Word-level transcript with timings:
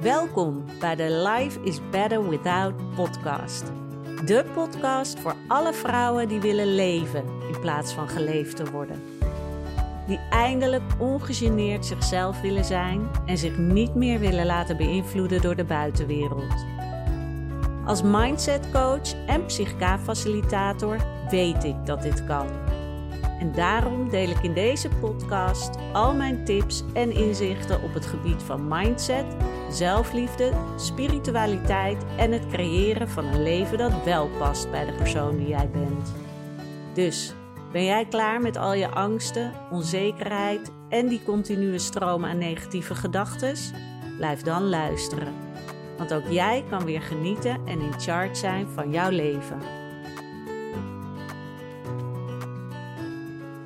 Welkom 0.00 0.64
bij 0.78 0.96
de 0.96 1.28
Life 1.28 1.60
is 1.62 1.80
Better 1.90 2.28
Without 2.28 2.94
podcast. 2.94 3.72
De 4.24 4.44
podcast 4.54 5.18
voor 5.18 5.34
alle 5.48 5.72
vrouwen 5.72 6.28
die 6.28 6.40
willen 6.40 6.74
leven 6.74 7.24
in 7.52 7.60
plaats 7.60 7.92
van 7.92 8.08
geleefd 8.08 8.56
te 8.56 8.70
worden. 8.70 9.02
Die 10.06 10.20
eindelijk 10.30 10.82
ongegeneerd 10.98 11.86
zichzelf 11.86 12.40
willen 12.40 12.64
zijn 12.64 13.08
en 13.26 13.38
zich 13.38 13.58
niet 13.58 13.94
meer 13.94 14.18
willen 14.18 14.46
laten 14.46 14.76
beïnvloeden 14.76 15.40
door 15.40 15.56
de 15.56 15.64
buitenwereld. 15.64 16.64
Als 17.84 18.02
mindset 18.02 18.70
coach 18.72 19.26
en 19.26 19.46
psychica-facilitator 19.46 20.96
weet 21.30 21.64
ik 21.64 21.86
dat 21.86 22.02
dit 22.02 22.24
kan. 22.24 22.46
En 23.40 23.52
daarom 23.52 24.08
deel 24.08 24.28
ik 24.28 24.42
in 24.42 24.54
deze 24.54 24.88
podcast 24.88 25.70
al 25.92 26.14
mijn 26.14 26.44
tips 26.44 26.84
en 26.92 27.12
inzichten 27.12 27.82
op 27.82 27.94
het 27.94 28.06
gebied 28.06 28.42
van 28.42 28.68
mindset, 28.68 29.24
zelfliefde, 29.70 30.52
spiritualiteit 30.76 32.04
en 32.16 32.32
het 32.32 32.46
creëren 32.46 33.08
van 33.08 33.24
een 33.24 33.42
leven 33.42 33.78
dat 33.78 34.04
wel 34.04 34.28
past 34.38 34.70
bij 34.70 34.84
de 34.84 34.92
persoon 34.92 35.36
die 35.36 35.48
jij 35.48 35.70
bent. 35.70 36.14
Dus 36.94 37.34
ben 37.72 37.84
jij 37.84 38.04
klaar 38.04 38.40
met 38.40 38.56
al 38.56 38.72
je 38.72 38.88
angsten, 38.88 39.52
onzekerheid 39.70 40.72
en 40.88 41.08
die 41.08 41.22
continue 41.22 41.78
stroom 41.78 42.24
aan 42.24 42.38
negatieve 42.38 42.94
gedachten? 42.94 43.54
Blijf 44.16 44.42
dan 44.42 44.68
luisteren. 44.68 45.34
Want 45.98 46.14
ook 46.14 46.26
jij 46.28 46.64
kan 46.68 46.84
weer 46.84 47.02
genieten 47.02 47.66
en 47.66 47.80
in 47.80 48.00
charge 48.00 48.34
zijn 48.34 48.66
van 48.68 48.90
jouw 48.90 49.10
leven. 49.10 49.58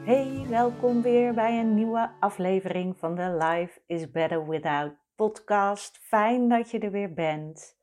Hey, 0.04 0.46
welkom 0.48 1.02
weer 1.02 1.34
bij 1.34 1.60
een 1.60 1.74
nieuwe 1.74 2.10
aflevering 2.20 2.98
van 2.98 3.14
de 3.14 3.36
Life 3.40 3.80
is 3.86 4.10
Better 4.10 4.48
Without 4.48 5.03
podcast. 5.16 5.98
Fijn 5.98 6.48
dat 6.48 6.70
je 6.70 6.79
er 6.79 6.90
weer 6.90 7.15
bent. 7.15 7.79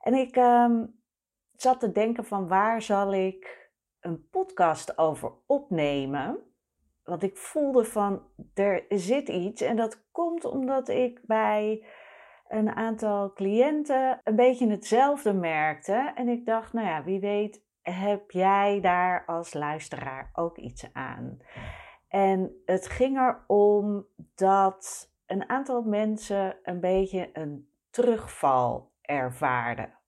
En 0.00 0.14
ik 0.14 0.36
um, 0.36 1.00
zat 1.56 1.80
te 1.80 1.92
denken 1.92 2.24
van 2.24 2.48
waar 2.48 2.82
zal 2.82 3.14
ik 3.14 3.70
een 4.00 4.28
podcast 4.28 4.98
over 4.98 5.32
opnemen? 5.46 6.38
Want 7.04 7.22
ik 7.22 7.36
voelde 7.36 7.84
van 7.84 8.22
er 8.54 8.84
zit 8.88 9.28
iets 9.28 9.60
en 9.60 9.76
dat 9.76 10.10
komt 10.10 10.44
omdat 10.44 10.88
ik 10.88 11.20
bij 11.22 11.86
een 12.48 12.70
aantal 12.70 13.32
cliënten 13.32 14.20
een 14.24 14.36
beetje 14.36 14.70
hetzelfde 14.70 15.32
merkte. 15.32 16.12
En 16.14 16.28
ik 16.28 16.46
dacht, 16.46 16.72
nou 16.72 16.86
ja, 16.86 17.04
wie 17.04 17.20
weet 17.20 17.64
heb 17.82 18.30
jij 18.30 18.80
daar 18.80 19.24
als 19.26 19.54
luisteraar 19.54 20.30
ook 20.32 20.58
iets 20.58 20.92
aan. 20.92 21.38
En 22.08 22.62
het 22.64 22.86
ging 22.86 23.18
erom 23.18 24.06
dat 24.34 25.11
een 25.32 25.48
aantal 25.48 25.82
mensen 25.82 26.56
een 26.62 26.80
beetje 26.80 27.30
een 27.32 27.68
terugval 27.90 28.92
ervaarden. 29.00 29.98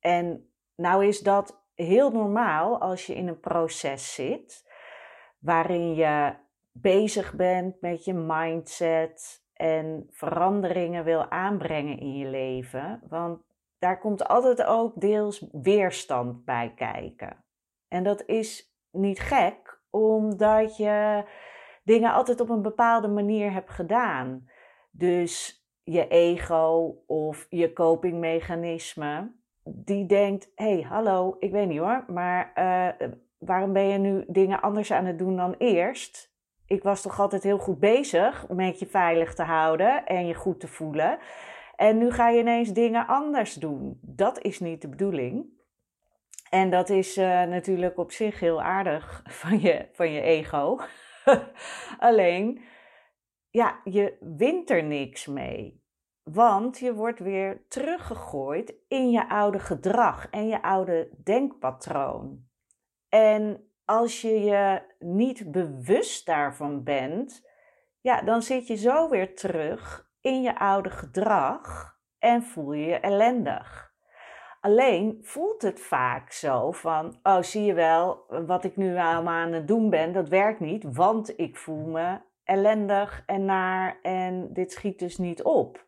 En 0.00 0.50
nou 0.76 1.06
is 1.06 1.20
dat 1.20 1.64
heel 1.74 2.10
normaal 2.10 2.80
als 2.80 3.06
je 3.06 3.14
in 3.14 3.28
een 3.28 3.40
proces 3.40 4.14
zit 4.14 4.66
waarin 5.38 5.94
je 5.94 6.34
bezig 6.72 7.34
bent 7.34 7.80
met 7.80 8.04
je 8.04 8.14
mindset 8.14 9.46
en 9.52 10.06
veranderingen 10.10 11.04
wil 11.04 11.30
aanbrengen 11.30 11.98
in 11.98 12.16
je 12.16 12.26
leven. 12.26 13.02
Want 13.08 13.42
daar 13.78 13.98
komt 13.98 14.28
altijd 14.28 14.64
ook 14.64 15.00
deels 15.00 15.46
weerstand 15.52 16.44
bij 16.44 16.72
kijken. 16.76 17.44
En 17.88 18.02
dat 18.02 18.22
is 18.26 18.76
niet 18.90 19.20
gek, 19.20 19.80
omdat 19.90 20.76
je 20.76 21.24
dingen 21.82 22.12
altijd 22.12 22.40
op 22.40 22.48
een 22.48 22.62
bepaalde 22.62 23.08
manier 23.08 23.52
hebt 23.52 23.70
gedaan. 23.70 24.48
Dus 24.90 25.64
je 25.82 26.08
ego 26.08 26.96
of 27.06 27.46
je 27.50 27.72
copingmechanisme, 27.72 29.32
die 29.64 30.06
denkt: 30.06 30.52
hé, 30.54 30.72
hey, 30.72 30.82
hallo, 30.82 31.36
ik 31.38 31.52
weet 31.52 31.68
niet 31.68 31.78
hoor, 31.78 32.04
maar 32.06 32.52
uh, 32.54 33.08
waarom 33.38 33.72
ben 33.72 33.86
je 33.86 33.98
nu 33.98 34.24
dingen 34.26 34.60
anders 34.60 34.92
aan 34.92 35.04
het 35.04 35.18
doen 35.18 35.36
dan 35.36 35.54
eerst? 35.58 36.36
Ik 36.66 36.82
was 36.82 37.02
toch 37.02 37.20
altijd 37.20 37.42
heel 37.42 37.58
goed 37.58 37.78
bezig 37.78 38.48
met 38.48 38.78
je 38.78 38.86
veilig 38.86 39.34
te 39.34 39.42
houden 39.42 40.06
en 40.06 40.26
je 40.26 40.34
goed 40.34 40.60
te 40.60 40.68
voelen. 40.68 41.18
En 41.76 41.98
nu 41.98 42.10
ga 42.10 42.28
je 42.28 42.40
ineens 42.40 42.72
dingen 42.72 43.06
anders 43.06 43.54
doen. 43.54 43.98
Dat 44.02 44.42
is 44.42 44.60
niet 44.60 44.82
de 44.82 44.88
bedoeling. 44.88 45.46
En 46.50 46.70
dat 46.70 46.88
is 46.88 47.16
uh, 47.16 47.24
natuurlijk 47.42 47.98
op 47.98 48.12
zich 48.12 48.40
heel 48.40 48.62
aardig 48.62 49.22
van 49.42 49.60
je, 49.60 49.88
van 49.92 50.10
je 50.10 50.20
ego. 50.20 50.78
Alleen, 51.98 52.60
ja, 53.58 53.80
je 53.84 54.16
wint 54.20 54.70
er 54.70 54.84
niks 54.84 55.26
mee. 55.26 55.82
Want 56.22 56.78
je 56.78 56.94
wordt 56.94 57.18
weer 57.18 57.64
teruggegooid 57.68 58.74
in 58.88 59.10
je 59.10 59.28
oude 59.28 59.58
gedrag 59.58 60.30
en 60.30 60.48
je 60.48 60.62
oude 60.62 61.10
denkpatroon. 61.24 62.46
En 63.08 63.70
als 63.84 64.20
je 64.20 64.40
je 64.40 64.82
niet 64.98 65.50
bewust 65.50 66.26
daarvan 66.26 66.84
bent, 66.84 67.48
ja, 68.00 68.22
dan 68.22 68.42
zit 68.42 68.66
je 68.66 68.76
zo 68.76 69.08
weer 69.08 69.36
terug 69.36 70.10
in 70.20 70.42
je 70.42 70.58
oude 70.58 70.90
gedrag 70.90 71.96
en 72.18 72.42
voel 72.42 72.72
je 72.72 72.86
je 72.86 73.00
ellendig. 73.00 73.92
Alleen 74.60 75.18
voelt 75.22 75.62
het 75.62 75.80
vaak 75.80 76.32
zo 76.32 76.72
van, 76.72 77.18
oh 77.22 77.42
zie 77.42 77.64
je 77.64 77.74
wel, 77.74 78.24
wat 78.46 78.64
ik 78.64 78.76
nu 78.76 78.96
allemaal 78.96 79.34
aan 79.34 79.52
het 79.52 79.68
doen 79.68 79.90
ben, 79.90 80.12
dat 80.12 80.28
werkt 80.28 80.60
niet, 80.60 80.84
want 80.94 81.38
ik 81.38 81.56
voel 81.56 81.86
me 81.86 82.26
ellendig 82.48 83.22
en 83.26 83.44
naar 83.44 83.98
en 84.02 84.52
dit 84.52 84.72
schiet 84.72 84.98
dus 84.98 85.18
niet 85.18 85.42
op. 85.42 85.86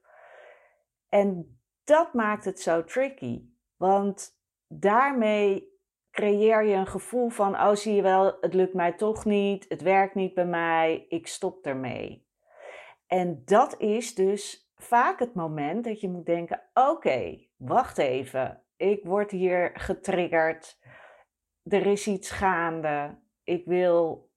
En 1.08 1.58
dat 1.84 2.14
maakt 2.14 2.44
het 2.44 2.60
zo 2.60 2.84
tricky, 2.84 3.44
want 3.76 4.38
daarmee 4.68 5.68
creëer 6.10 6.64
je 6.64 6.74
een 6.74 6.86
gevoel 6.86 7.28
van, 7.28 7.54
oh 7.54 7.74
zie 7.74 7.94
je 7.94 8.02
wel, 8.02 8.36
het 8.40 8.54
lukt 8.54 8.74
mij 8.74 8.92
toch 8.92 9.24
niet, 9.24 9.66
het 9.68 9.82
werkt 9.82 10.14
niet 10.14 10.34
bij 10.34 10.46
mij, 10.46 11.06
ik 11.08 11.26
stop 11.26 11.66
ermee. 11.66 12.28
En 13.06 13.42
dat 13.44 13.80
is 13.80 14.14
dus 14.14 14.70
vaak 14.76 15.18
het 15.18 15.34
moment 15.34 15.84
dat 15.84 16.00
je 16.00 16.10
moet 16.10 16.26
denken, 16.26 16.62
oké, 16.74 17.46
wacht 17.56 17.98
even, 17.98 18.62
ik 18.76 19.04
word 19.04 19.30
hier 19.30 19.70
getriggerd, 19.74 20.78
er 21.62 21.86
is 21.86 22.06
iets 22.06 22.30
gaande, 22.30 23.18
ik 23.44 23.64
wil 23.64 24.29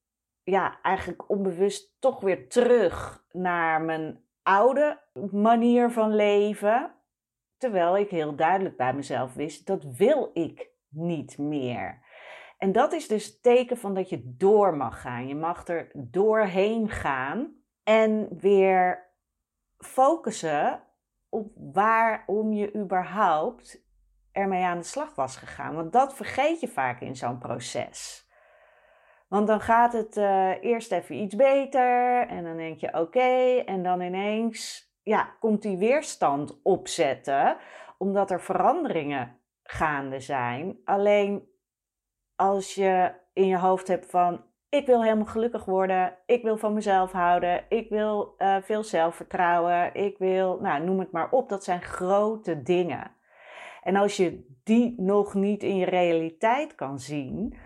ja, 0.44 0.80
eigenlijk 0.81 1.30
onbewust 1.30 1.96
toch 2.00 2.20
weer 2.20 2.50
terug 2.50 3.26
naar 3.31 3.81
mijn 3.81 4.24
oude 4.44 5.02
manier 5.31 5.92
van 5.92 6.16
leven. 6.16 6.96
Terwijl 7.58 7.98
ik 7.98 8.09
heel 8.09 8.36
duidelijk 8.36 8.78
bij 8.78 8.94
mezelf 8.94 9.34
wist, 9.34 9.66
dat 9.66 9.84
wil 9.84 10.30
ik 10.34 10.70
niet 10.90 11.38
meer. 11.38 12.02
En 12.58 12.72
dat 12.72 12.94
is 12.94 13.08
dus 13.08 13.26
het 13.26 13.44
teken 13.44 13.78
van 13.78 13.94
dat 13.94 14.09
je 14.09 14.36
door 14.38 14.78
mag 14.78 15.02
gaan. 15.02 15.28
Je 15.28 15.36
mag 15.36 15.68
er 15.68 15.92
doorheen 15.94 16.90
gaan 16.90 17.56
en 17.84 18.28
weer 18.40 19.12
focussen 19.78 20.84
op 21.30 21.52
waarom 21.56 22.53
je 22.53 22.76
überhaupt 22.76 23.86
ermee 24.32 24.64
aan 24.64 24.78
de 24.78 24.84
slag 24.84 25.16
was 25.16 25.38
gegaan. 25.38 25.76
Want 25.76 25.94
dat 25.94 26.16
vergeet 26.16 26.59
je 26.59 26.68
vaak 26.68 27.02
in 27.02 27.16
zo'n 27.16 27.38
proces. 27.38 28.22
Want 29.34 29.48
dan 29.48 29.62
gaat 29.62 29.94
het 29.94 30.18
uh, 30.18 30.64
eerst 30.64 30.92
even 30.92 31.16
iets 31.16 31.36
beter 31.36 32.28
en 32.28 32.44
dan 32.44 32.58
denk 32.58 32.80
je 32.80 33.00
oké 33.00 33.64
en 33.66 33.84
dan 33.84 34.02
ineens 34.02 34.92
ja, 35.04 35.36
komt 35.40 35.62
die 35.62 35.78
weerstand 35.78 36.60
opzetten 36.64 37.58
omdat 37.98 38.32
er 38.32 38.42
veranderingen 38.42 39.40
gaande 39.64 40.20
zijn. 40.20 40.78
Alleen 40.86 41.48
als 42.36 42.76
je 42.76 43.14
in 43.34 43.48
je 43.48 43.58
hoofd 43.58 43.88
hebt 43.88 44.10
van 44.10 44.46
ik 44.70 44.86
wil 44.86 45.04
helemaal 45.04 45.26
gelukkig 45.26 45.66
worden, 45.66 46.18
ik 46.26 46.44
wil 46.44 46.58
van 46.58 46.74
mezelf 46.74 47.12
houden, 47.12 47.66
ik 47.70 47.90
wil 47.90 48.36
uh, 48.38 48.56
veel 48.62 48.84
zelfvertrouwen, 48.84 49.94
ik 49.94 50.18
wil, 50.18 50.59
nou 50.62 50.84
noem 50.84 51.00
het 51.00 51.12
maar 51.12 51.32
op, 51.32 51.50
dat 51.50 51.64
zijn 51.64 51.82
grote 51.82 52.64
dingen. 52.64 53.12
En 53.84 53.96
als 53.96 54.18
je 54.18 54.46
die 54.64 54.94
nog 54.97 55.34
niet 55.34 55.64
in 55.64 55.78
je 55.78 55.86
realiteit 55.86 56.76
kan 56.76 57.00
zien, 57.00 57.58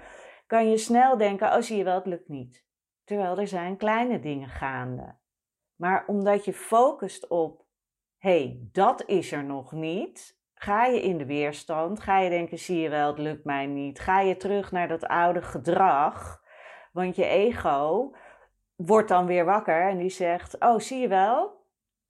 kan 0.48 0.70
je 0.70 0.78
snel 0.78 1.18
denken, 1.18 1.54
oh 1.54 1.62
zie 1.62 1.78
je 1.78 1.84
wel, 1.84 1.96
het 1.96 2.06
lukt 2.06 2.28
niet. 2.28 2.66
Terwijl 3.04 3.38
er 3.38 3.48
zijn 3.48 3.78
kleine 3.78 4.20
dingen 4.20 4.50
gaande. 4.50 5.16
Maar 5.76 6.04
omdat 6.08 6.46
je 6.46 6.54
focust 6.54 7.28
op, 7.28 7.66
hey, 8.18 8.60
dat 8.72 9.04
is 9.06 9.32
er 9.32 9.44
nog 9.44 9.72
niet, 9.72 10.40
ga 10.54 10.86
je 10.86 11.02
in 11.02 11.18
de 11.18 11.26
weerstand, 11.26 12.00
ga 12.00 12.20
je 12.20 12.30
denken, 12.30 12.60
zie 12.60 12.80
je 12.80 12.90
wel, 12.90 13.08
het 13.08 13.18
lukt 13.18 13.44
mij 13.44 13.66
niet. 13.66 14.00
Ga 14.00 14.20
je 14.20 14.38
terug 14.38 14.72
naar 14.72 14.88
dat 14.88 15.08
oude 15.08 15.42
gedrag, 15.42 16.44
want 16.92 17.16
je 17.16 17.26
ego 17.26 18.12
wordt 18.76 19.10
dan 19.10 19.26
weer 19.26 19.46
wakker 19.46 19.90
en 19.90 19.98
die 19.98 20.10
zegt, 20.10 20.60
oh 20.60 20.80
zie 20.80 21.00
je 21.00 21.08
wel, 21.08 21.66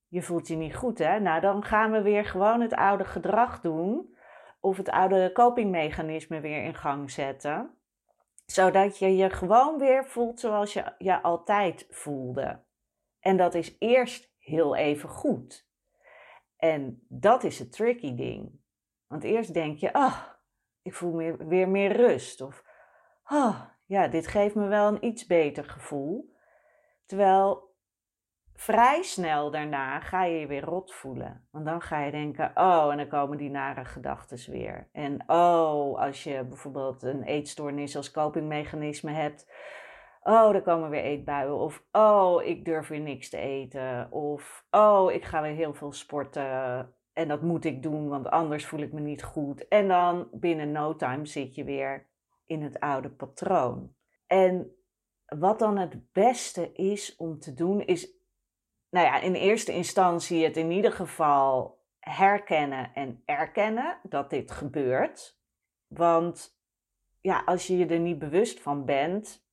je 0.07 0.21
voelt 0.21 0.47
je 0.47 0.55
niet 0.55 0.75
goed 0.75 0.97
hè. 0.97 1.19
Nou, 1.19 1.41
dan 1.41 1.63
gaan 1.63 1.91
we 1.91 2.01
weer 2.01 2.25
gewoon 2.25 2.61
het 2.61 2.73
oude 2.73 3.05
gedrag 3.05 3.61
doen 3.61 4.15
of 4.59 4.77
het 4.77 4.89
oude 4.89 5.31
copingmechanisme 5.31 6.39
weer 6.39 6.63
in 6.63 6.75
gang 6.75 7.11
zetten 7.11 7.76
zodat 8.51 8.99
je 8.99 9.15
je 9.15 9.29
gewoon 9.29 9.77
weer 9.77 10.05
voelt 10.05 10.39
zoals 10.39 10.73
je 10.73 10.93
je 10.97 11.21
altijd 11.21 11.87
voelde. 11.89 12.63
En 13.19 13.37
dat 13.37 13.53
is 13.53 13.75
eerst 13.79 14.33
heel 14.37 14.75
even 14.75 15.09
goed. 15.09 15.69
En 16.57 17.05
dat 17.07 17.43
is 17.43 17.59
het 17.59 17.71
tricky 17.71 18.15
ding. 18.15 18.59
Want 19.07 19.23
eerst 19.23 19.53
denk 19.53 19.77
je, 19.77 19.93
ah, 19.93 20.23
ik 20.81 20.93
voel 20.93 21.15
weer 21.37 21.69
meer 21.69 21.95
rust. 21.95 22.41
Of, 22.41 22.63
ah, 23.23 23.61
ja, 23.85 24.07
dit 24.07 24.27
geeft 24.27 24.55
me 24.55 24.67
wel 24.67 24.87
een 24.87 25.05
iets 25.05 25.25
beter 25.25 25.63
gevoel. 25.63 26.35
Terwijl 27.05 27.66
vrij 28.57 29.03
snel 29.03 29.51
daarna 29.51 29.99
ga 29.99 30.23
je 30.23 30.39
je 30.39 30.47
weer 30.47 30.63
rot 30.63 30.93
voelen. 30.93 31.47
Want 31.51 31.65
dan 31.65 31.81
ga 31.81 32.03
je 32.03 32.11
denken, 32.11 32.51
oh, 32.55 32.87
en 32.91 32.97
dan 32.97 33.07
komen 33.07 33.37
die 33.37 33.49
nare 33.49 33.85
gedachten 33.85 34.51
weer. 34.51 34.89
En 34.91 35.23
oh, 35.27 35.99
als 35.99 36.23
je 36.23 36.43
bijvoorbeeld 36.43 37.03
een 37.03 37.23
eetstoornis 37.23 37.95
als 37.95 38.11
copingmechanisme 38.11 39.11
hebt, 39.11 39.51
oh, 40.21 40.51
dan 40.51 40.61
komen 40.61 40.89
weer 40.89 41.03
eetbuien. 41.03 41.57
Of 41.57 41.83
oh, 41.91 42.43
ik 42.43 42.65
durf 42.65 42.87
weer 42.87 42.99
niks 42.99 43.29
te 43.29 43.37
eten. 43.37 44.11
Of 44.11 44.65
oh, 44.71 45.11
ik 45.11 45.25
ga 45.25 45.41
weer 45.41 45.55
heel 45.55 45.73
veel 45.73 45.91
sporten. 45.91 46.93
En 47.13 47.27
dat 47.27 47.41
moet 47.41 47.65
ik 47.65 47.83
doen, 47.83 48.09
want 48.09 48.29
anders 48.29 48.65
voel 48.65 48.79
ik 48.79 48.93
me 48.93 48.99
niet 48.99 49.23
goed. 49.23 49.67
En 49.67 49.87
dan 49.87 50.27
binnen 50.31 50.71
no 50.71 50.95
time 50.95 51.25
zit 51.25 51.55
je 51.55 51.63
weer 51.63 52.07
in 52.45 52.61
het 52.63 52.79
oude 52.79 53.09
patroon. 53.09 53.95
En 54.27 54.71
wat 55.25 55.59
dan 55.59 55.77
het 55.77 56.11
beste 56.11 56.71
is 56.71 57.15
om 57.15 57.39
te 57.39 57.53
doen, 57.53 57.81
is 57.81 58.16
nou 58.89 59.05
ja, 59.05 59.19
in 59.19 59.33
eerste 59.33 59.73
instantie 59.73 60.43
het 60.43 60.57
in 60.57 60.71
ieder 60.71 60.91
geval 60.91 61.81
herkennen 61.99 62.93
en 62.93 63.21
erkennen 63.25 63.97
dat 64.03 64.29
dit 64.29 64.51
gebeurt. 64.51 65.39
Want 65.87 66.59
ja, 67.21 67.41
als 67.45 67.67
je 67.67 67.77
je 67.77 67.85
er 67.85 67.99
niet 67.99 68.19
bewust 68.19 68.59
van 68.59 68.85
bent, 68.85 69.45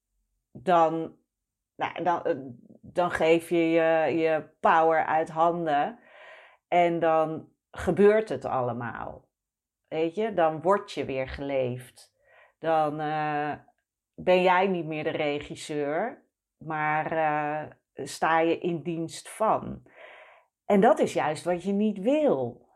dan, 0.52 1.16
nou, 1.76 2.02
dan, 2.02 2.24
eh, 2.24 2.36
dan 2.80 3.10
geef 3.10 3.48
je, 3.48 3.56
je 3.56 4.16
je 4.16 4.48
power 4.60 5.04
uit 5.04 5.28
handen 5.28 5.98
en 6.68 6.98
dan 6.98 7.48
gebeurt 7.70 8.28
het 8.28 8.44
allemaal. 8.44 9.28
Weet 9.88 10.14
je, 10.14 10.34
dan 10.34 10.62
word 10.62 10.92
je 10.92 11.04
weer 11.04 11.28
geleefd. 11.28 12.12
Dan 12.58 13.00
uh, 13.00 13.52
ben 14.14 14.42
jij 14.42 14.66
niet 14.66 14.86
meer 14.86 15.04
de 15.04 15.10
regisseur, 15.10 16.24
maar 16.56 17.12
uh, 17.12 17.70
sta 17.94 18.40
je 18.40 18.58
in 18.58 18.82
dienst 18.82 19.28
van. 19.28 19.82
En 20.64 20.80
dat 20.80 20.98
is 20.98 21.12
juist 21.12 21.44
wat 21.44 21.62
je 21.62 21.72
niet 21.72 21.98
wil. 21.98 22.68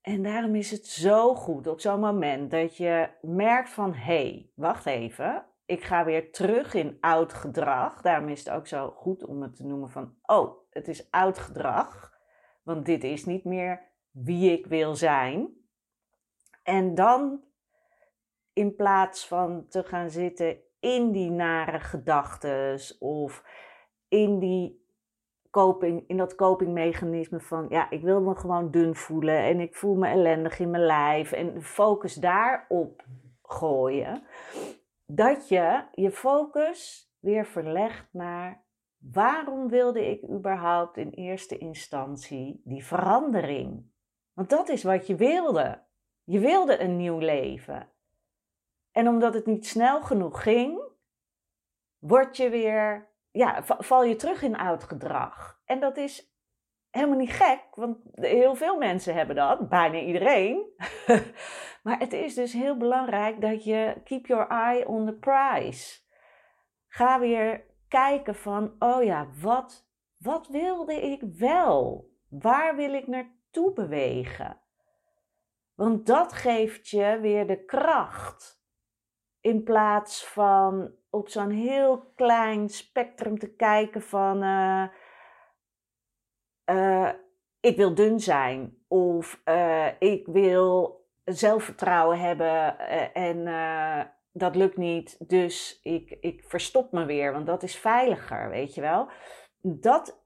En 0.00 0.22
daarom 0.22 0.54
is 0.54 0.70
het 0.70 0.86
zo 0.86 1.34
goed 1.34 1.66
op 1.66 1.80
zo'n 1.80 2.00
moment 2.00 2.50
dat 2.50 2.76
je 2.76 3.08
merkt 3.20 3.70
van 3.70 3.94
hé, 3.94 4.02
hey, 4.02 4.50
wacht 4.54 4.86
even, 4.86 5.46
ik 5.64 5.84
ga 5.84 6.04
weer 6.04 6.32
terug 6.32 6.74
in 6.74 6.96
oud 7.00 7.32
gedrag. 7.32 8.00
Daarom 8.00 8.28
is 8.28 8.38
het 8.38 8.50
ook 8.50 8.66
zo 8.66 8.90
goed 8.90 9.24
om 9.24 9.42
het 9.42 9.56
te 9.56 9.66
noemen 9.66 9.90
van 9.90 10.14
oh, 10.22 10.56
het 10.70 10.88
is 10.88 11.10
oud 11.10 11.38
gedrag, 11.38 12.12
want 12.62 12.86
dit 12.86 13.04
is 13.04 13.24
niet 13.24 13.44
meer 13.44 13.90
wie 14.10 14.52
ik 14.52 14.66
wil 14.66 14.94
zijn. 14.94 15.48
En 16.62 16.94
dan 16.94 17.44
in 18.52 18.74
plaats 18.74 19.26
van 19.26 19.66
te 19.68 19.84
gaan 19.84 20.10
zitten 20.10 20.56
in 20.80 21.12
die 21.12 21.30
nare 21.30 21.80
gedachten 21.80 22.80
of 22.98 23.44
in, 24.12 24.38
die 24.38 24.86
coping, 25.50 26.04
in 26.06 26.16
dat 26.16 26.34
copingmechanisme 26.34 27.40
van 27.40 27.66
ja, 27.68 27.90
ik 27.90 28.02
wil 28.02 28.20
me 28.20 28.36
gewoon 28.36 28.70
dun 28.70 28.94
voelen 28.94 29.38
en 29.38 29.60
ik 29.60 29.74
voel 29.74 29.94
me 29.94 30.08
ellendig 30.08 30.58
in 30.58 30.70
mijn 30.70 30.84
lijf 30.84 31.32
en 31.32 31.62
focus 31.62 32.14
daarop 32.14 33.04
gooien, 33.42 34.22
dat 35.06 35.48
je 35.48 35.84
je 35.92 36.10
focus 36.10 37.10
weer 37.18 37.46
verlegt 37.46 38.08
naar 38.12 38.64
waarom 38.98 39.68
wilde 39.68 40.10
ik 40.10 40.28
überhaupt 40.30 40.96
in 40.96 41.10
eerste 41.10 41.58
instantie 41.58 42.60
die 42.64 42.84
verandering? 42.84 43.90
Want 44.32 44.50
dat 44.50 44.68
is 44.68 44.82
wat 44.82 45.06
je 45.06 45.14
wilde. 45.14 45.82
Je 46.24 46.38
wilde 46.38 46.80
een 46.80 46.96
nieuw 46.96 47.18
leven. 47.18 47.88
En 48.90 49.08
omdat 49.08 49.34
het 49.34 49.46
niet 49.46 49.66
snel 49.66 50.02
genoeg 50.02 50.42
ging, 50.42 50.82
word 51.98 52.36
je 52.36 52.48
weer 52.48 53.11
ja, 53.32 53.62
val 53.62 54.04
je 54.04 54.16
terug 54.16 54.42
in 54.42 54.56
oud 54.56 54.84
gedrag. 54.84 55.60
En 55.64 55.80
dat 55.80 55.96
is 55.96 56.32
helemaal 56.90 57.18
niet 57.18 57.32
gek, 57.32 57.64
want 57.74 57.98
heel 58.12 58.54
veel 58.54 58.78
mensen 58.78 59.14
hebben 59.14 59.36
dat, 59.36 59.68
bijna 59.68 59.98
iedereen. 59.98 60.66
maar 61.82 61.98
het 61.98 62.12
is 62.12 62.34
dus 62.34 62.52
heel 62.52 62.76
belangrijk 62.76 63.40
dat 63.40 63.64
je 63.64 64.00
keep 64.04 64.26
your 64.26 64.48
eye 64.48 64.88
on 64.88 65.06
the 65.06 65.12
prize. 65.14 66.00
Ga 66.88 67.20
weer 67.20 67.64
kijken 67.88 68.34
van, 68.34 68.74
oh 68.78 69.02
ja, 69.02 69.28
wat, 69.40 69.88
wat 70.16 70.48
wilde 70.48 70.94
ik 70.94 71.22
wel? 71.38 72.10
Waar 72.28 72.76
wil 72.76 72.94
ik 72.94 73.06
naartoe 73.06 73.72
bewegen? 73.72 74.60
Want 75.74 76.06
dat 76.06 76.32
geeft 76.32 76.88
je 76.88 77.18
weer 77.20 77.46
de 77.46 77.64
kracht. 77.64 78.61
In 79.42 79.62
plaats 79.62 80.26
van 80.26 80.90
op 81.10 81.28
zo'n 81.28 81.50
heel 81.50 82.12
klein 82.14 82.68
spectrum 82.68 83.38
te 83.38 83.54
kijken 83.54 84.02
van 84.02 84.42
uh, 84.42 84.84
uh, 86.70 87.10
ik 87.60 87.76
wil 87.76 87.94
dun 87.94 88.20
zijn 88.20 88.76
of 88.88 89.40
uh, 89.44 89.86
ik 89.98 90.26
wil 90.26 91.00
zelfvertrouwen 91.24 92.18
hebben 92.18 92.78
en 93.12 93.46
dat 94.32 94.56
lukt 94.56 94.76
niet, 94.76 95.28
dus 95.28 95.80
ik, 95.82 96.16
ik 96.20 96.44
verstop 96.44 96.92
me 96.92 97.04
weer, 97.04 97.32
want 97.32 97.46
dat 97.46 97.62
is 97.62 97.76
veiliger, 97.76 98.50
weet 98.50 98.74
je 98.74 98.80
wel. 98.80 99.08
Dat, 99.60 100.24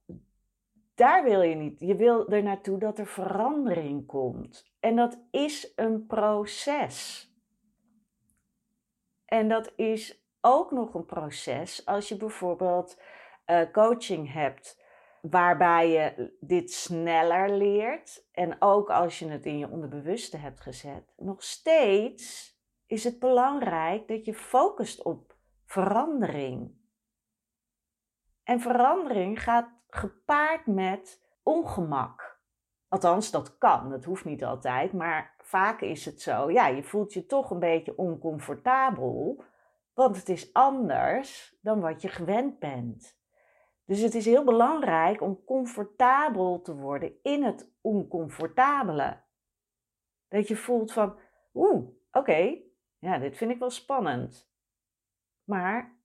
daar 0.95 1.25
wil 1.25 1.43
je 1.43 1.55
niet. 1.55 1.81
Je 1.81 1.97
wil 1.97 2.29
er 2.29 2.43
naartoe 2.43 2.79
dat 2.79 2.99
er 2.99 3.07
verandering 3.07 4.07
komt. 4.07 4.73
En 4.81 4.97
dat 4.97 5.21
is 5.31 5.73
een 5.77 6.07
proces. 6.07 7.31
En 9.27 9.49
dat 9.49 9.73
is 9.77 10.27
ook 10.41 10.71
nog 10.71 10.95
een 10.95 11.07
proces 11.07 11.87
als 11.87 12.09
je 12.09 12.17
bijvoorbeeld 12.17 13.01
uh, 13.47 13.61
coaching 13.73 14.33
hebt 14.33 14.85
waarbij 15.21 15.91
je 15.91 16.37
dit 16.41 16.73
sneller 16.73 17.51
leert 17.51 18.29
en 18.33 18.57
ook 18.59 18.91
als 18.91 19.19
je 19.19 19.29
het 19.29 19.47
in 19.47 19.59
je 19.59 19.71
onderbewuste 19.71 20.37
hebt 20.37 20.61
gezet. 20.61 21.13
Nog 21.17 21.43
steeds 21.43 22.55
is 22.87 23.05
het 23.05 23.19
belangrijk 23.19 24.09
dat 24.09 24.25
je 24.25 24.35
focust 24.35 25.03
op 25.03 25.37
verandering. 25.65 26.75
En 28.43 28.61
verandering 28.61 29.43
gaat 29.43 29.69
gepaard 29.89 30.67
met 30.67 31.23
ongemak. 31.43 32.36
Althans, 32.97 33.31
dat 33.31 33.59
kan, 33.59 33.91
dat 33.91 34.05
hoeft 34.05 34.25
niet 34.25 34.45
altijd, 34.45 34.93
maar 34.93 35.35
vaak 35.39 35.81
is 35.81 36.05
het 36.05 36.21
zo. 36.21 36.51
Ja, 36.51 36.67
je 36.67 36.83
voelt 36.83 37.13
je 37.13 37.27
toch 37.27 37.51
een 37.51 37.59
beetje 37.59 37.97
oncomfortabel 37.97 39.45
want 39.97 40.17
het 40.17 40.29
is 40.29 40.53
anders 40.53 41.59
dan 41.61 41.81
wat 41.81 42.03
je 42.03 42.09
gewend 42.09 42.59
bent. 42.59 43.19
Dus 43.85 44.01
het 44.01 44.15
is 44.15 44.25
heel 44.25 44.45
belangrijk 44.45 45.21
om 45.21 45.45
comfortabel 45.45 46.61
te 46.61 46.77
worden 46.77 47.13
in 47.23 47.45
het 47.45 47.73
oncomfortabele. 47.81 49.23
Dat 50.29 50.49
je 50.49 50.57
voelt 50.57 50.93
van, 50.93 51.19
oeh, 51.55 51.89
oké, 52.13 52.59
ja, 52.99 53.19
dit 53.19 53.37
vind 53.37 53.51
ik 53.51 53.59
wel 53.59 53.71
spannend. 53.71 54.51
Maar 55.45 55.99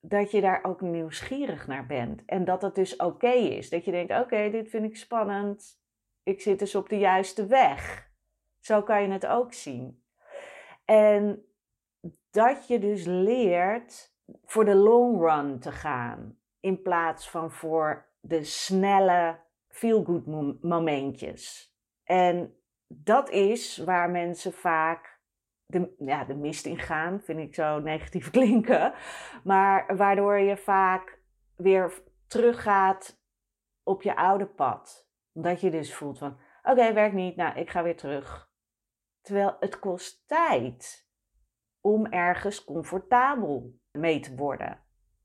dat 0.00 0.30
je 0.30 0.40
daar 0.40 0.64
ook 0.64 0.80
nieuwsgierig 0.80 1.66
naar 1.66 1.86
bent. 1.86 2.24
En 2.24 2.44
dat 2.44 2.62
het 2.62 2.74
dus 2.74 2.96
oké 2.96 3.32
is. 3.32 3.70
Dat 3.70 3.84
je 3.84 3.90
denkt, 3.90 4.12
oké, 4.12 4.50
dit 4.50 4.68
vind 4.68 4.84
ik 4.84 4.96
spannend. 4.96 5.79
Ik 6.22 6.40
zit 6.40 6.58
dus 6.58 6.74
op 6.74 6.88
de 6.88 6.98
juiste 6.98 7.46
weg. 7.46 8.10
Zo 8.58 8.82
kan 8.82 9.02
je 9.02 9.08
het 9.08 9.26
ook 9.26 9.52
zien. 9.52 10.04
En 10.84 11.44
dat 12.30 12.68
je 12.68 12.78
dus 12.78 13.04
leert 13.04 14.14
voor 14.44 14.64
de 14.64 14.74
long 14.74 15.20
run 15.20 15.58
te 15.58 15.72
gaan. 15.72 16.38
In 16.60 16.82
plaats 16.82 17.30
van 17.30 17.50
voor 17.50 18.08
de 18.20 18.44
snelle 18.44 19.38
feel-good 19.68 20.26
momentjes. 20.62 21.74
En 22.04 22.54
dat 22.86 23.30
is 23.30 23.78
waar 23.78 24.10
mensen 24.10 24.52
vaak 24.52 25.20
de, 25.66 25.94
ja, 25.98 26.24
de 26.24 26.34
mist 26.34 26.66
in 26.66 26.78
gaan, 26.78 27.20
vind 27.20 27.38
ik 27.38 27.54
zo 27.54 27.78
negatief 27.78 28.30
klinken. 28.36 28.92
Maar 29.44 29.96
waardoor 29.96 30.38
je 30.38 30.56
vaak 30.56 31.22
weer 31.56 32.02
teruggaat 32.26 33.20
op 33.82 34.02
je 34.02 34.16
oude 34.16 34.46
pad. 34.46 35.09
Omdat 35.32 35.60
je 35.60 35.70
dus 35.70 35.94
voelt 35.94 36.18
van, 36.18 36.38
oké, 36.62 36.92
werkt 36.92 37.14
niet, 37.14 37.36
nou, 37.36 37.58
ik 37.58 37.70
ga 37.70 37.82
weer 37.82 37.96
terug. 37.96 38.50
Terwijl 39.20 39.56
het 39.60 39.78
kost 39.78 40.28
tijd 40.28 41.08
om 41.80 42.06
ergens 42.06 42.64
comfortabel 42.64 43.78
mee 43.90 44.20
te 44.20 44.34
worden. 44.34 44.84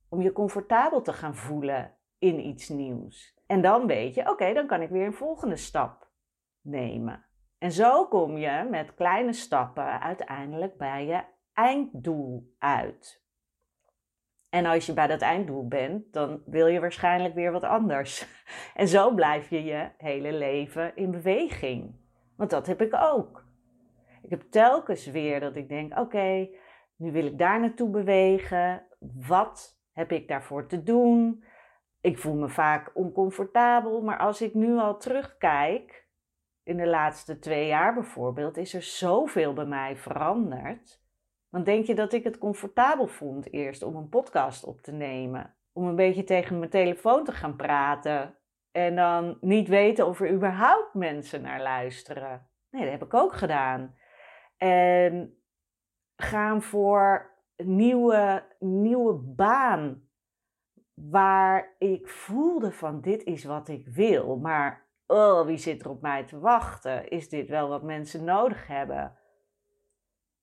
Om 0.09 0.21
je 0.21 0.31
comfortabel 0.31 1.01
te 1.01 1.13
gaan 1.13 1.35
voelen 1.35 1.97
in 2.17 2.45
iets 2.45 2.69
nieuws. 2.69 3.39
En 3.45 3.61
dan 3.61 3.87
weet 3.87 4.13
je, 4.15 4.29
oké, 4.29 4.53
dan 4.53 4.67
kan 4.67 4.81
ik 4.81 4.89
weer 4.89 5.05
een 5.05 5.13
volgende 5.13 5.55
stap 5.55 6.09
nemen. 6.61 7.25
En 7.57 7.71
zo 7.71 8.07
kom 8.07 8.37
je 8.37 8.67
met 8.69 8.93
kleine 8.93 9.33
stappen 9.33 10.01
uiteindelijk 10.01 10.77
bij 10.77 11.05
je 11.05 11.23
einddoel 11.53 12.53
uit. 12.57 13.24
En 14.55 14.65
als 14.65 14.85
je 14.85 14.93
bij 14.93 15.07
dat 15.07 15.21
einddoel 15.21 15.67
bent, 15.67 16.13
dan 16.13 16.41
wil 16.45 16.67
je 16.67 16.79
waarschijnlijk 16.79 17.33
weer 17.33 17.51
wat 17.51 17.63
anders. 17.63 18.27
En 18.75 18.87
zo 18.87 19.13
blijf 19.13 19.49
je 19.49 19.63
je 19.63 19.89
hele 19.97 20.33
leven 20.33 20.95
in 20.95 21.11
beweging. 21.11 21.95
Want 22.37 22.49
dat 22.49 22.67
heb 22.67 22.81
ik 22.81 22.93
ook. 22.93 23.45
Ik 24.21 24.29
heb 24.29 24.41
telkens 24.41 25.05
weer 25.05 25.39
dat 25.39 25.55
ik 25.55 25.69
denk: 25.69 25.99
oké, 25.99 26.49
nu 26.95 27.11
wil 27.11 27.25
ik 27.25 27.37
daar 27.37 27.59
naartoe 27.59 27.89
bewegen. 27.89 28.85
Wat 29.27 29.79
heb 29.91 30.11
ik 30.11 30.27
daarvoor 30.27 30.67
te 30.67 30.83
doen? 30.83 31.43
Ik 32.01 32.17
voel 32.17 32.35
me 32.35 32.49
vaak 32.49 32.91
oncomfortabel, 32.93 34.01
maar 34.01 34.17
als 34.17 34.41
ik 34.41 34.53
nu 34.53 34.77
al 34.77 34.97
terugkijk, 34.97 36.07
in 36.63 36.77
de 36.77 36.87
laatste 36.87 37.39
twee 37.39 37.67
jaar 37.67 37.93
bijvoorbeeld, 37.93 38.57
is 38.57 38.73
er 38.73 38.83
zoveel 38.83 39.53
bij 39.53 39.65
mij 39.65 39.97
veranderd. 39.97 41.04
Dan 41.55 41.63
denk 41.63 41.85
je 41.85 41.95
dat 41.95 42.13
ik 42.13 42.23
het 42.23 42.37
comfortabel 42.37 43.07
vond 43.07 43.53
eerst 43.53 43.83
om 43.83 43.95
een 43.95 44.09
podcast 44.09 44.63
op 44.63 44.81
te 44.81 44.91
nemen. 44.91 45.55
Om 45.73 45.87
een 45.87 45.95
beetje 45.95 46.23
tegen 46.23 46.59
mijn 46.59 46.69
telefoon 46.69 47.23
te 47.23 47.31
gaan 47.31 47.55
praten. 47.55 48.37
En 48.71 48.95
dan 48.95 49.37
niet 49.41 49.67
weten 49.67 50.07
of 50.07 50.21
er 50.21 50.31
überhaupt 50.31 50.93
mensen 50.93 51.41
naar 51.41 51.61
luisteren. 51.61 52.49
Nee, 52.69 52.81
dat 52.81 52.91
heb 52.91 53.03
ik 53.03 53.13
ook 53.13 53.33
gedaan. 53.33 53.95
En 54.57 55.41
gaan 56.15 56.61
voor 56.61 57.33
een 57.55 57.75
nieuwe, 57.75 58.43
nieuwe 58.59 59.13
baan. 59.13 60.09
Waar 60.93 61.75
ik 61.77 62.07
voelde 62.07 62.71
van 62.71 63.01
dit 63.01 63.23
is 63.23 63.43
wat 63.43 63.67
ik 63.67 63.87
wil. 63.87 64.37
Maar 64.37 64.87
oh, 65.07 65.45
wie 65.45 65.57
zit 65.57 65.81
er 65.81 65.89
op 65.89 66.01
mij 66.01 66.23
te 66.23 66.39
wachten? 66.39 67.09
Is 67.09 67.29
dit 67.29 67.49
wel 67.49 67.69
wat 67.69 67.83
mensen 67.83 68.23
nodig 68.23 68.67
hebben? 68.67 69.17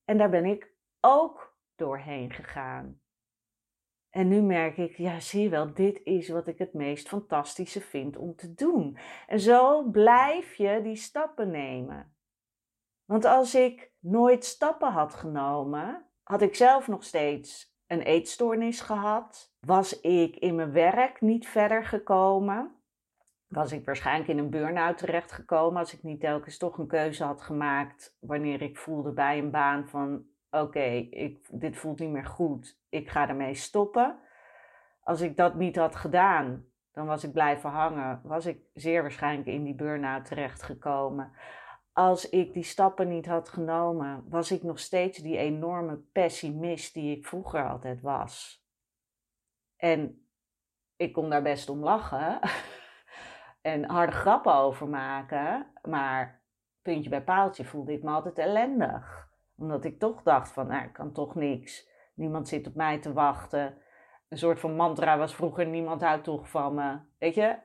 En 0.05 0.19
daar 0.19 0.31
ben 0.31 0.45
ik 0.45 0.72
ook 1.05 1.57
doorheen 1.77 2.33
gegaan. 2.33 3.01
En 4.11 4.29
nu 4.29 4.43
merk 4.43 4.77
ik, 4.77 4.97
ja, 4.97 5.21
zie 5.21 5.43
je 5.43 5.49
wel, 5.49 5.75
dit 5.75 6.01
is 6.05 6.29
wat 6.29 6.47
ik 6.47 6.59
het 6.59 6.73
meest 6.73 7.09
fantastische 7.09 7.81
vind 7.81 8.17
om 8.17 8.37
te 8.37 8.55
doen. 8.55 8.99
En 9.27 9.41
zo 9.41 9.83
blijf 9.91 10.55
je 10.55 10.81
die 10.83 10.97
stappen 10.97 11.51
nemen. 11.51 12.15
Want 13.05 13.25
als 13.25 13.55
ik 13.55 13.93
nooit 13.99 14.45
stappen 14.45 14.93
had 14.93 15.15
genomen, 15.15 16.07
had 16.23 16.43
ik 16.43 16.55
zelf 16.55 16.89
nog 16.89 17.05
steeds 17.05 17.77
een 17.87 18.03
eetstoornis 18.03 18.81
gehad. 18.81 19.55
Was 19.61 20.01
ik 20.01 20.37
in 20.37 20.55
mijn 20.55 20.73
werk 20.73 21.21
niet 21.21 21.49
verder 21.49 21.85
gekomen. 21.85 22.77
Was 23.47 23.73
ik 23.73 23.85
waarschijnlijk 23.85 24.29
in 24.29 24.39
een 24.39 24.51
burn-out 24.51 24.99
terechtgekomen 24.99 25.79
als 25.79 25.95
ik 25.95 26.03
niet 26.03 26.21
telkens 26.21 26.59
toch 26.59 26.79
een 26.79 26.87
keuze 26.87 27.25
had 27.25 27.43
gemaakt 27.43 28.17
wanneer 28.21 28.63
ik 28.63 28.79
voelde 28.79 29.13
bij 29.13 29.39
een 29.39 29.51
baan 29.51 29.89
van 29.89 30.32
oké, 30.53 31.09
dit 31.51 31.77
voelt 31.77 31.99
niet 31.99 32.11
meer 32.11 32.27
goed, 32.27 32.81
ik 32.89 33.11
ga 33.11 33.29
ermee 33.29 33.55
stoppen. 33.55 34.19
Als 35.01 35.21
ik 35.21 35.37
dat 35.37 35.55
niet 35.55 35.77
had 35.77 35.97
gedaan, 35.97 36.67
dan 36.93 37.07
was 37.07 37.25
ik 37.25 37.33
blijven 37.33 37.71
hangen, 37.71 38.21
was 38.25 38.47
ik 38.47 38.63
zeer 38.75 39.03
waarschijnlijk 39.03 39.49
in 39.49 39.65
die 39.65 39.75
burn-out 39.75 40.25
terechtgekomen. 40.25 41.33
Als 41.93 42.29
ik 42.29 42.53
die 42.53 42.63
stappen 42.63 43.09
niet 43.09 43.27
had 43.27 43.49
genomen, 43.49 44.25
was 44.29 44.51
ik 44.51 44.63
nog 44.63 44.79
steeds 44.79 45.19
die 45.19 45.37
enorme 45.37 45.97
pessimist 45.97 46.95
die 46.95 47.17
ik 47.17 47.27
vroeger 47.27 47.69
altijd 47.69 48.01
was. 48.01 48.65
En 49.77 50.27
ik 50.97 51.13
kon 51.13 51.31
daar 51.31 51.43
best 51.43 51.69
om 51.69 51.83
lachen 51.83 52.41
en 53.73 53.85
harde 53.85 54.13
grappen 54.13 54.55
over 54.55 54.89
maken, 54.89 55.73
maar 55.83 56.43
puntje 56.83 57.11
bij 57.11 57.23
paaltje 57.23 57.65
voelde 57.65 57.93
ik 57.93 58.03
me 58.03 58.11
altijd 58.11 58.39
ellendig 58.39 59.22
omdat 59.63 59.85
ik 59.85 59.99
toch 59.99 60.23
dacht 60.23 60.53
van, 60.53 60.67
nou, 60.67 60.85
ik 60.85 60.93
kan 60.93 61.13
toch 61.13 61.35
niks. 61.35 61.89
Niemand 62.15 62.49
zit 62.49 62.67
op 62.67 62.75
mij 62.75 62.99
te 62.99 63.13
wachten. 63.13 63.79
Een 64.29 64.39
soort 64.39 64.61
van 64.61 64.77
mantra 64.77 65.19
was 65.19 65.35
vroeger, 65.35 65.67
niemand 65.67 66.01
houdt 66.01 66.25
toch 66.25 66.49
van 66.49 66.75
me. 66.75 66.99
Weet 67.19 67.35
je? 67.35 67.59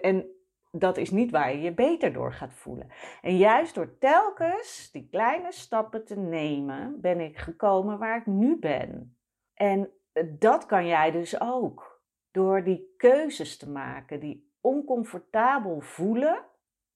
En 0.00 0.26
dat 0.70 0.96
is 0.96 1.10
niet 1.10 1.30
waar 1.30 1.52
je 1.52 1.60
je 1.60 1.74
beter 1.74 2.12
door 2.12 2.32
gaat 2.32 2.52
voelen. 2.52 2.90
En 3.22 3.36
juist 3.36 3.74
door 3.74 3.98
telkens 3.98 4.90
die 4.92 5.08
kleine 5.08 5.52
stappen 5.52 6.04
te 6.04 6.16
nemen, 6.16 7.00
ben 7.00 7.20
ik 7.20 7.38
gekomen 7.38 7.98
waar 7.98 8.16
ik 8.16 8.26
nu 8.26 8.58
ben. 8.58 9.16
En 9.54 9.90
dat 10.38 10.66
kan 10.66 10.86
jij 10.86 11.10
dus 11.10 11.40
ook. 11.40 12.02
Door 12.30 12.64
die 12.64 12.94
keuzes 12.96 13.56
te 13.56 13.70
maken, 13.70 14.20
die 14.20 14.52
oncomfortabel 14.60 15.80
voelen, 15.80 16.44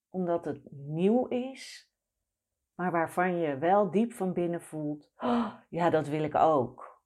omdat 0.09 0.45
het 0.45 0.61
nieuw 0.71 1.27
is, 1.27 1.93
maar 2.75 2.91
waarvan 2.91 3.39
je 3.39 3.59
wel 3.59 3.91
diep 3.91 4.13
van 4.13 4.33
binnen 4.33 4.63
voelt, 4.63 5.13
oh, 5.19 5.55
ja, 5.69 5.91
dat 5.91 6.09
wil 6.09 6.23
ik 6.23 6.35
ook. 6.35 7.03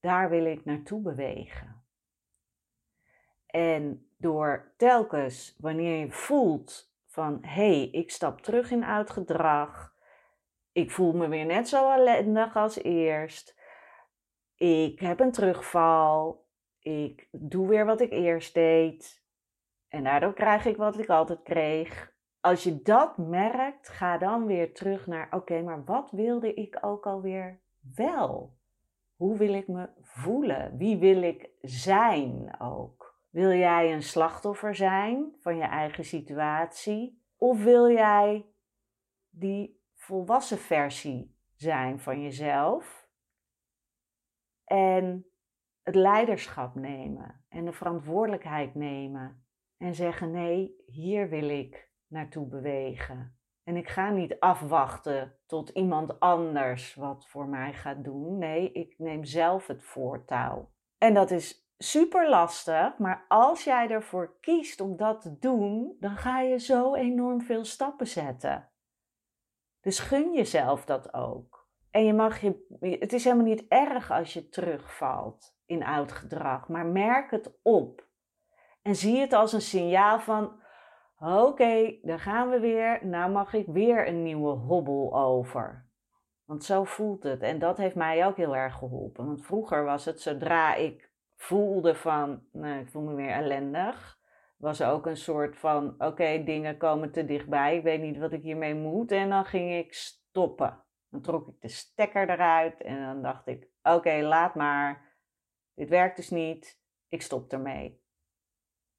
Daar 0.00 0.30
wil 0.30 0.44
ik 0.44 0.64
naartoe 0.64 1.00
bewegen. 1.00 1.84
En 3.46 4.08
door 4.16 4.72
telkens, 4.76 5.56
wanneer 5.58 5.98
je 5.98 6.12
voelt 6.12 6.92
van, 7.06 7.38
hé, 7.42 7.78
hey, 7.78 7.88
ik 7.90 8.10
stap 8.10 8.40
terug 8.40 8.70
in 8.70 8.84
oud 8.84 9.10
gedrag, 9.10 9.94
ik 10.72 10.90
voel 10.90 11.12
me 11.12 11.28
weer 11.28 11.46
net 11.46 11.68
zo 11.68 11.92
ellendig 11.92 12.56
als 12.56 12.82
eerst, 12.82 13.60
ik 14.56 15.00
heb 15.00 15.20
een 15.20 15.32
terugval, 15.32 16.46
ik 16.78 17.28
doe 17.30 17.68
weer 17.68 17.86
wat 17.86 18.00
ik 18.00 18.10
eerst 18.10 18.54
deed, 18.54 19.24
en 19.88 20.04
daardoor 20.04 20.34
krijg 20.34 20.64
ik 20.64 20.76
wat 20.76 20.98
ik 20.98 21.08
altijd 21.08 21.42
kreeg 21.42 22.13
als 22.44 22.62
je 22.62 22.82
dat 22.82 23.18
merkt, 23.18 23.88
ga 23.88 24.18
dan 24.18 24.46
weer 24.46 24.74
terug 24.74 25.06
naar: 25.06 25.28
oké, 25.30 25.62
maar 25.62 25.84
wat 25.84 26.10
wilde 26.10 26.54
ik 26.54 26.78
ook 26.80 27.06
alweer 27.06 27.60
wel? 27.94 28.56
Hoe 29.16 29.36
wil 29.36 29.54
ik 29.54 29.68
me 29.68 29.88
voelen? 30.00 30.76
Wie 30.76 30.96
wil 30.96 31.22
ik 31.22 31.50
zijn 31.60 32.60
ook? 32.60 33.18
Wil 33.30 33.52
jij 33.52 33.92
een 33.92 34.02
slachtoffer 34.02 34.74
zijn 34.74 35.34
van 35.40 35.56
je 35.56 35.62
eigen 35.62 36.04
situatie? 36.04 37.22
Of 37.36 37.62
wil 37.62 37.90
jij 37.90 38.46
die 39.30 39.80
volwassen 39.94 40.58
versie 40.58 41.36
zijn 41.54 42.00
van 42.00 42.22
jezelf? 42.22 43.08
En 44.64 45.26
het 45.82 45.94
leiderschap 45.94 46.74
nemen 46.74 47.44
en 47.48 47.64
de 47.64 47.72
verantwoordelijkheid 47.72 48.74
nemen 48.74 49.44
en 49.76 49.94
zeggen: 49.94 50.30
nee, 50.30 50.82
hier 50.86 51.28
wil 51.28 51.48
ik 51.48 51.92
naartoe 52.14 52.46
bewegen. 52.46 53.38
En 53.64 53.76
ik 53.76 53.88
ga 53.88 54.10
niet 54.10 54.40
afwachten 54.40 55.38
tot 55.46 55.68
iemand 55.68 56.20
anders 56.20 56.94
wat 56.94 57.26
voor 57.26 57.48
mij 57.48 57.72
gaat 57.72 58.04
doen. 58.04 58.38
Nee, 58.38 58.72
ik 58.72 58.94
neem 58.98 59.24
zelf 59.24 59.66
het 59.66 59.84
voortouw. 59.84 60.70
En 60.98 61.14
dat 61.14 61.30
is 61.30 61.68
super 61.78 62.28
lastig, 62.28 62.98
maar 62.98 63.24
als 63.28 63.64
jij 63.64 63.88
ervoor 63.88 64.36
kiest 64.40 64.80
om 64.80 64.96
dat 64.96 65.20
te 65.20 65.38
doen, 65.38 65.96
dan 66.00 66.16
ga 66.16 66.40
je 66.40 66.58
zo 66.58 66.94
enorm 66.94 67.40
veel 67.42 67.64
stappen 67.64 68.06
zetten. 68.06 68.68
Dus 69.80 69.98
gun 69.98 70.32
jezelf 70.32 70.84
dat 70.84 71.14
ook. 71.14 71.68
En 71.90 72.04
je 72.04 72.12
mag 72.12 72.40
je, 72.40 72.66
het 73.00 73.12
is 73.12 73.24
helemaal 73.24 73.46
niet 73.46 73.64
erg 73.68 74.10
als 74.10 74.32
je 74.32 74.48
terugvalt 74.48 75.56
in 75.66 75.84
oud 75.84 76.12
gedrag, 76.12 76.68
maar 76.68 76.86
merk 76.86 77.30
het 77.30 77.58
op. 77.62 78.06
En 78.82 78.94
zie 78.94 79.20
het 79.20 79.32
als 79.32 79.52
een 79.52 79.60
signaal 79.60 80.20
van, 80.20 80.62
Oké, 81.24 81.98
daar 82.02 82.20
gaan 82.20 82.50
we 82.50 82.58
weer. 82.58 83.06
Nou 83.06 83.32
mag 83.32 83.52
ik 83.52 83.66
weer 83.66 84.08
een 84.08 84.22
nieuwe 84.22 84.52
hobbel 84.52 85.16
over. 85.18 85.86
Want 86.44 86.64
zo 86.64 86.84
voelt 86.84 87.22
het. 87.22 87.42
En 87.42 87.58
dat 87.58 87.76
heeft 87.76 87.94
mij 87.94 88.26
ook 88.26 88.36
heel 88.36 88.56
erg 88.56 88.74
geholpen. 88.74 89.26
Want 89.26 89.46
vroeger 89.46 89.84
was 89.84 90.04
het 90.04 90.20
zodra 90.20 90.74
ik 90.74 91.12
voelde 91.36 91.94
van, 91.94 92.42
nou, 92.52 92.80
ik 92.80 92.88
voel 92.88 93.02
me 93.02 93.14
weer 93.14 93.30
ellendig. 93.30 94.18
Was 94.56 94.80
er 94.80 94.90
ook 94.90 95.06
een 95.06 95.16
soort 95.16 95.56
van, 95.56 95.94
oké, 95.98 96.42
dingen 96.44 96.76
komen 96.76 97.12
te 97.12 97.24
dichtbij. 97.24 97.76
Ik 97.76 97.82
weet 97.82 98.00
niet 98.00 98.18
wat 98.18 98.32
ik 98.32 98.42
hiermee 98.42 98.74
moet. 98.74 99.12
En 99.12 99.28
dan 99.28 99.44
ging 99.44 99.72
ik 99.74 99.94
stoppen. 99.94 100.84
Dan 101.10 101.20
trok 101.20 101.48
ik 101.48 101.60
de 101.60 101.68
stekker 101.68 102.30
eruit 102.30 102.82
en 102.82 103.00
dan 103.00 103.22
dacht 103.22 103.46
ik, 103.46 103.68
oké, 103.82 104.20
laat 104.22 104.54
maar. 104.54 105.12
Dit 105.74 105.88
werkt 105.88 106.16
dus 106.16 106.30
niet. 106.30 106.80
Ik 107.08 107.22
stop 107.22 107.52
ermee. 107.52 108.03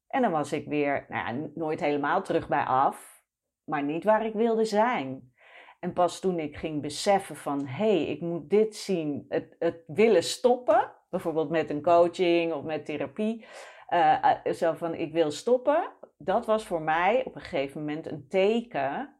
En 0.08 0.22
dan 0.22 0.30
was 0.30 0.52
ik 0.52 0.66
weer, 0.66 1.06
nou 1.08 1.26
ja, 1.26 1.48
nooit 1.54 1.80
helemaal 1.80 2.22
terug 2.22 2.48
bij 2.48 2.64
af, 2.64 3.24
maar 3.64 3.82
niet 3.82 4.04
waar 4.04 4.26
ik 4.26 4.34
wilde 4.34 4.64
zijn. 4.64 5.34
En 5.80 5.92
pas 5.92 6.20
toen 6.20 6.38
ik 6.38 6.56
ging 6.56 6.82
beseffen 6.82 7.36
van, 7.36 7.66
hé, 7.66 7.74
hey, 7.74 8.06
ik 8.06 8.20
moet 8.20 8.50
dit 8.50 8.76
zien, 8.76 9.24
het, 9.28 9.56
het 9.58 9.82
willen 9.86 10.22
stoppen, 10.22 10.92
bijvoorbeeld 11.10 11.50
met 11.50 11.70
een 11.70 11.82
coaching 11.82 12.52
of 12.52 12.62
met 12.62 12.84
therapie, 12.84 13.46
uh, 13.88 14.34
zo 14.52 14.72
van, 14.72 14.94
ik 14.94 15.12
wil 15.12 15.30
stoppen, 15.30 15.92
dat 16.18 16.46
was 16.46 16.66
voor 16.66 16.82
mij 16.82 17.24
op 17.24 17.34
een 17.34 17.40
gegeven 17.40 17.80
moment 17.80 18.10
een 18.10 18.28
teken, 18.28 19.16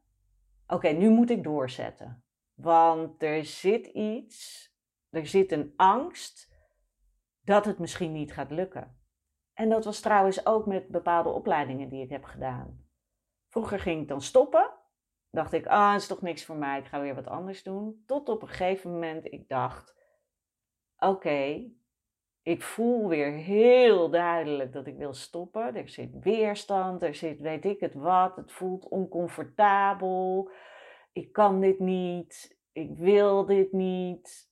oké, 0.66 0.88
nu 0.88 1.08
moet 1.10 1.30
ik 1.30 1.44
doorzetten. 1.44 2.24
Want 2.54 3.22
er 3.22 3.44
zit 3.44 3.86
iets, 3.86 4.70
er 5.10 5.26
zit 5.26 5.52
een 5.52 5.72
angst 5.76 6.54
dat 7.40 7.64
het 7.64 7.78
misschien 7.78 8.12
niet 8.12 8.32
gaat 8.32 8.50
lukken. 8.50 8.98
En 9.56 9.68
dat 9.68 9.84
was 9.84 10.00
trouwens 10.00 10.46
ook 10.46 10.66
met 10.66 10.88
bepaalde 10.88 11.28
opleidingen 11.28 11.88
die 11.88 12.02
ik 12.02 12.10
heb 12.10 12.24
gedaan. 12.24 12.86
Vroeger 13.48 13.80
ging 13.80 14.02
ik 14.02 14.08
dan 14.08 14.20
stoppen. 14.20 14.70
Dacht 15.30 15.52
ik, 15.52 15.66
ah, 15.66 15.94
is 15.94 16.06
toch 16.06 16.22
niks 16.22 16.44
voor 16.44 16.56
mij, 16.56 16.78
ik 16.78 16.86
ga 16.86 17.00
weer 17.00 17.14
wat 17.14 17.26
anders 17.26 17.62
doen. 17.62 18.02
Tot 18.06 18.28
op 18.28 18.42
een 18.42 18.48
gegeven 18.48 18.90
moment 18.92 19.32
ik 19.32 19.48
dacht, 19.48 19.94
oké, 20.98 21.70
Ik 22.46 22.62
voel 22.62 23.08
weer 23.08 23.32
heel 23.32 24.10
duidelijk 24.10 24.72
dat 24.72 24.86
ik 24.86 24.96
wil 24.96 25.14
stoppen. 25.14 25.76
Er 25.76 25.88
zit 25.88 26.18
weerstand, 26.20 27.02
er 27.02 27.14
zit 27.14 27.40
weet 27.40 27.64
ik 27.64 27.80
het 27.80 27.94
wat. 27.94 28.36
Het 28.36 28.52
voelt 28.52 28.88
oncomfortabel. 28.88 30.50
Ik 31.12 31.32
kan 31.32 31.60
dit 31.60 31.78
niet. 31.78 32.58
Ik 32.72 32.96
wil 32.96 33.46
dit 33.46 33.72
niet. 33.72 34.50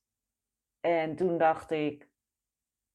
En 0.80 1.16
toen 1.16 1.38
dacht 1.38 1.70
ik: 1.70 2.08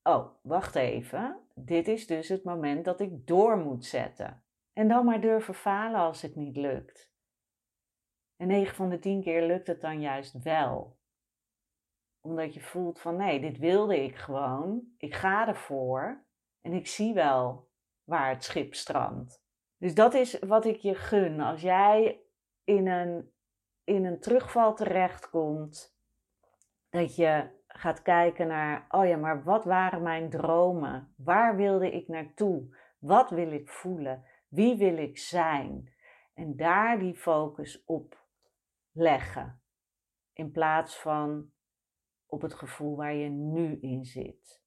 Oh, 0.04 0.28
wacht 0.42 0.76
even. 0.76 1.40
Dit 1.66 1.88
is 1.88 2.08
dus 2.08 2.30
het 2.30 2.44
moment 2.44 2.86
dat 2.86 3.00
ik 3.00 3.28
door 3.28 3.58
moet 3.58 3.86
zetten. 3.86 4.44
En 4.74 4.88
dan 4.88 5.06
maar 5.06 5.22
durven 5.22 5.54
falen 5.54 6.00
als 6.00 6.22
het 6.22 6.36
niet 6.36 6.56
lukt. 6.56 7.12
En 8.36 8.48
9 8.48 8.76
van 8.76 8.90
de 8.90 9.00
10 9.00 9.22
keer 9.22 9.46
lukt 9.46 9.68
het 9.68 9.82
dan 9.82 10.02
juist 10.02 10.44
wel 10.44 11.00
omdat 12.22 12.54
je 12.54 12.62
voelt 12.62 13.00
van 13.00 13.16
nee, 13.16 13.40
dit 13.40 13.58
wilde 13.58 14.04
ik 14.04 14.16
gewoon. 14.16 14.82
Ik 14.98 15.16
ga 15.16 15.48
ervoor. 15.48 16.24
En 16.62 16.74
ik 16.74 16.88
zie 16.88 17.14
wel 17.14 17.70
waar 18.04 18.30
het 18.30 18.44
schip 18.44 18.74
strandt. 18.74 19.44
Dus 19.78 19.94
dat 19.94 20.14
is 20.14 20.40
wat 20.40 20.66
ik 20.66 20.78
je 20.78 20.96
gun. 20.96 21.40
Als 21.40 21.62
jij 21.62 22.20
in 22.64 22.88
een, 22.88 23.32
in 23.84 24.06
een 24.06 24.20
terugval 24.20 24.76
terechtkomt, 24.76 25.98
dat 26.90 27.16
je 27.16 27.50
gaat 27.80 28.02
kijken 28.02 28.48
naar, 28.48 28.86
oh 28.90 29.08
ja, 29.08 29.18
maar 29.18 29.44
wat 29.44 29.66
waren 29.66 30.02
mijn 30.02 30.30
dromen? 30.30 31.14
Waar 31.18 31.56
wilde 31.56 31.92
ik 31.92 32.08
naartoe? 32.08 32.78
Wat 33.00 33.30
wil 33.30 33.52
ik 33.52 33.70
voelen? 33.70 34.26
Wie 34.48 34.78
wil 34.78 34.98
ik 34.98 35.18
zijn? 35.18 35.94
En 36.34 36.56
daar 36.56 37.00
die 37.00 37.16
focus 37.16 37.84
op 37.86 38.26
leggen. 38.92 39.62
In 40.34 40.52
plaats 40.52 41.00
van 41.00 41.52
op 42.26 42.42
het 42.42 42.54
gevoel 42.54 42.96
waar 42.96 43.14
je 43.14 43.30
nu 43.30 43.78
in 43.82 44.06
zit. 44.06 44.64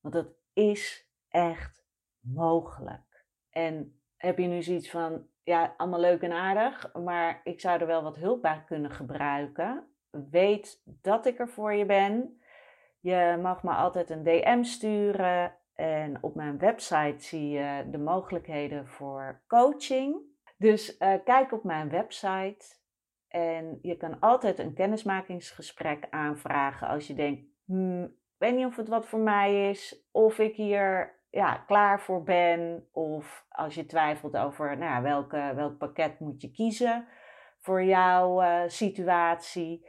Want 0.00 0.14
dat 0.14 0.34
is 0.52 1.08
echt 1.28 1.86
mogelijk. 2.20 3.26
En 3.50 4.00
heb 4.16 4.38
je 4.38 4.46
nu 4.46 4.62
zoiets 4.62 4.90
van, 4.90 5.26
ja, 5.42 5.74
allemaal 5.76 6.00
leuk 6.00 6.22
en 6.22 6.32
aardig, 6.32 6.94
maar 6.94 7.40
ik 7.44 7.60
zou 7.60 7.80
er 7.80 7.86
wel 7.86 8.02
wat 8.02 8.16
hulp 8.16 8.42
bij 8.42 8.64
kunnen 8.66 8.90
gebruiken. 8.90 9.91
Weet 10.30 10.82
dat 10.84 11.26
ik 11.26 11.38
er 11.38 11.48
voor 11.48 11.72
je 11.72 11.86
ben. 11.86 12.40
Je 13.00 13.38
mag 13.42 13.62
me 13.62 13.70
altijd 13.70 14.10
een 14.10 14.22
DM 14.22 14.62
sturen 14.62 15.56
en 15.74 16.18
op 16.20 16.34
mijn 16.34 16.58
website 16.58 17.24
zie 17.24 17.48
je 17.48 17.84
de 17.90 17.98
mogelijkheden 17.98 18.86
voor 18.86 19.40
coaching. 19.48 20.16
Dus 20.56 20.98
uh, 20.98 21.14
kijk 21.24 21.52
op 21.52 21.64
mijn 21.64 21.88
website 21.88 22.64
en 23.28 23.78
je 23.82 23.96
kan 23.96 24.20
altijd 24.20 24.58
een 24.58 24.74
kennismakingsgesprek 24.74 26.06
aanvragen 26.10 26.88
als 26.88 27.06
je 27.06 27.14
denkt, 27.14 27.42
hmm, 27.64 28.14
weet 28.36 28.54
niet 28.54 28.66
of 28.66 28.76
het 28.76 28.88
wat 28.88 29.06
voor 29.06 29.18
mij 29.18 29.70
is, 29.70 30.08
of 30.10 30.38
ik 30.38 30.56
hier 30.56 31.20
ja, 31.30 31.56
klaar 31.56 32.00
voor 32.00 32.22
ben, 32.22 32.88
of 32.92 33.46
als 33.48 33.74
je 33.74 33.86
twijfelt 33.86 34.36
over 34.36 34.78
nou, 34.78 35.02
welke, 35.02 35.52
welk 35.54 35.78
pakket 35.78 36.20
moet 36.20 36.40
je 36.42 36.50
kiezen 36.50 37.06
voor 37.58 37.82
jouw 37.82 38.42
uh, 38.42 38.60
situatie. 38.66 39.88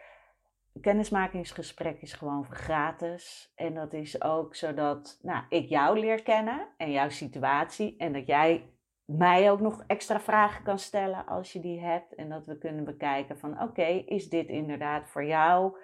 Kennismakingsgesprek 0.82 2.02
is 2.02 2.14
gewoon 2.14 2.46
gratis. 2.46 3.54
En 3.56 3.74
dat 3.74 3.94
is 3.94 4.22
ook 4.22 4.56
zodat 4.56 5.20
nou, 5.22 5.44
ik 5.50 5.70
jou 5.70 6.00
leer 6.00 6.24
kennen 6.24 6.68
en 6.78 6.92
jouw 6.92 7.10
situatie. 7.10 7.98
En 7.98 8.14
dat 8.14 8.28
jij 8.28 8.74
mij 9.06 9.52
ook 9.52 9.60
nog 9.60 9.84
extra 9.88 10.20
vragen 10.20 10.64
kan 10.64 10.80
stellen 10.80 11.26
als 11.26 11.54
je 11.54 11.60
die 11.60 11.80
hebt. 11.80 12.16
En 12.16 12.30
dat 12.30 12.46
we 12.46 12.58
kunnen 12.58 12.84
bekijken 12.84 13.38
van 13.38 13.62
oké, 13.62 13.86
is 14.06 14.30
dit 14.30 14.48
inderdaad 14.48 15.10
voor 15.10 15.26
jou? 15.26 15.78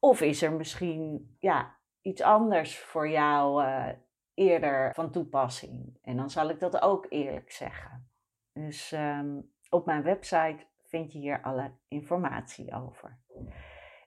Of 0.00 0.20
is 0.20 0.42
er 0.42 0.52
misschien 0.52 1.36
ja, 1.38 1.76
iets 2.00 2.22
anders 2.22 2.78
voor 2.78 3.08
jou 3.08 3.64
uh, 3.64 3.88
eerder 4.34 4.94
van 4.94 5.10
toepassing? 5.10 5.98
En 6.02 6.16
dan 6.16 6.30
zal 6.30 6.48
ik 6.48 6.60
dat 6.60 6.82
ook 6.82 7.06
eerlijk 7.08 7.52
zeggen. 7.52 8.10
Dus 8.52 8.92
um, 8.92 9.52
op 9.70 9.86
mijn 9.86 10.02
website 10.02 10.66
vind 10.84 11.12
je 11.12 11.18
hier 11.18 11.42
alle 11.42 11.70
informatie 11.88 12.74
over. 12.74 13.18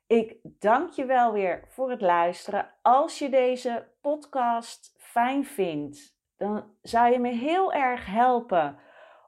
Ik 0.09 0.37
dank 0.43 0.89
je 0.89 1.05
wel 1.05 1.33
weer 1.33 1.63
voor 1.67 1.89
het 1.89 2.01
luisteren. 2.01 2.69
Als 2.81 3.19
je 3.19 3.29
deze 3.29 3.87
podcast 4.01 4.93
fijn 4.97 5.45
vindt, 5.45 6.17
dan 6.37 6.75
zou 6.81 7.11
je 7.11 7.19
me 7.19 7.29
heel 7.29 7.73
erg 7.73 8.05
helpen 8.05 8.77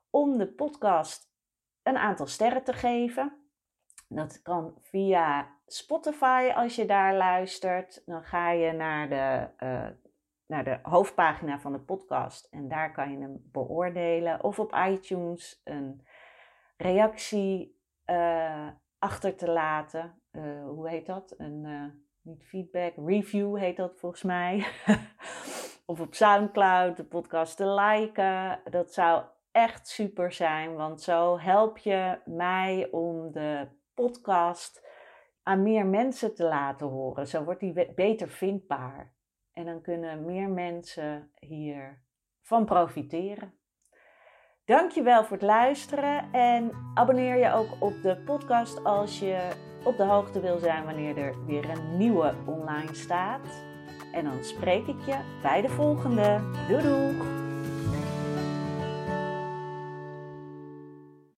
om 0.09 0.37
de 0.37 0.47
podcast 0.47 1.33
een 1.83 1.97
aantal 1.97 2.27
sterren 2.27 2.63
te 2.63 2.73
geven. 2.73 3.51
Dat 4.07 4.41
kan 4.41 4.77
via 4.81 5.57
Spotify 5.65 6.51
als 6.55 6.75
je 6.75 6.85
daar 6.85 7.15
luistert. 7.15 8.01
Dan 8.05 8.23
ga 8.23 8.51
je 8.51 8.71
naar 8.71 9.09
de, 9.09 9.49
uh, 9.65 9.89
naar 10.45 10.63
de 10.63 10.79
hoofdpagina 10.81 11.59
van 11.59 11.71
de 11.71 11.79
podcast 11.79 12.47
en 12.51 12.67
daar 12.67 12.91
kan 12.91 13.11
je 13.11 13.17
hem 13.17 13.49
beoordelen. 13.51 14.43
Of 14.43 14.59
op 14.59 14.75
iTunes 14.87 15.61
een 15.63 16.07
reactie 16.77 17.79
uh, 18.05 18.67
achter 18.99 19.35
te 19.35 19.51
laten. 19.51 20.20
Uh, 20.31 20.63
hoe 20.63 20.89
heet 20.89 21.05
dat? 21.05 21.33
Een 21.37 21.65
niet 22.21 22.43
feedback, 22.43 22.93
review 22.95 23.57
heet 23.57 23.77
dat 23.77 23.99
volgens 23.99 24.23
mij. 24.23 24.67
of 25.85 25.99
op 25.99 26.13
SoundCloud 26.13 26.97
de 26.97 27.03
podcast 27.03 27.57
te 27.57 27.67
liken. 27.67 28.61
Dat 28.69 28.93
zou 28.93 29.23
echt 29.51 29.87
super 29.87 30.31
zijn, 30.31 30.75
want 30.75 31.01
zo 31.01 31.39
help 31.39 31.77
je 31.77 32.19
mij 32.25 32.87
om 32.91 33.31
de 33.31 33.67
podcast 33.93 34.87
aan 35.43 35.63
meer 35.63 35.85
mensen 35.85 36.35
te 36.35 36.43
laten 36.43 36.87
horen. 36.87 37.27
Zo 37.27 37.43
wordt 37.43 37.59
die 37.59 37.93
beter 37.93 38.29
vindbaar. 38.29 39.13
En 39.53 39.65
dan 39.65 39.81
kunnen 39.81 40.25
meer 40.25 40.49
mensen 40.49 41.31
hier 41.39 42.03
van 42.41 42.65
profiteren. 42.65 43.53
Dankjewel 44.71 45.23
voor 45.23 45.37
het 45.37 45.45
luisteren 45.45 46.33
en 46.33 46.71
abonneer 46.93 47.37
je 47.37 47.53
ook 47.53 47.69
op 47.79 48.01
de 48.01 48.17
podcast 48.25 48.83
als 48.83 49.19
je 49.19 49.49
op 49.83 49.97
de 49.97 50.03
hoogte 50.03 50.39
wil 50.39 50.57
zijn 50.57 50.85
wanneer 50.85 51.17
er 51.17 51.45
weer 51.45 51.69
een 51.69 51.97
nieuwe 51.97 52.33
online 52.45 52.95
staat. 52.95 53.63
En 54.13 54.23
dan 54.23 54.43
spreek 54.43 54.87
ik 54.87 55.05
je 55.05 55.17
bij 55.41 55.61
de 55.61 55.69
volgende. 55.69 56.39
Doei! 56.67 57.40